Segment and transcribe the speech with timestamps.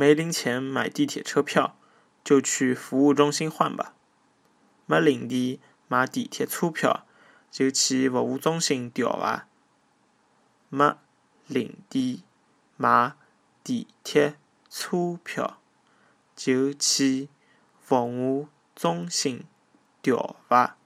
[0.00, 1.76] 没零钱买地铁车票
[2.24, 3.92] 就去服务中心换吧。
[4.86, 7.06] 没零钱买地铁车票
[7.50, 9.46] 就去服务中心调吧
[10.70, 10.96] 没
[11.46, 12.22] 零钱
[12.78, 13.12] 买
[13.62, 14.38] 地铁
[14.70, 15.60] 车票
[16.34, 17.28] 就去
[17.78, 19.44] 服务中心
[20.00, 20.78] 调吧